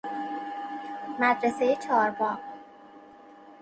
[1.19, 2.39] مدرسه چهارباغ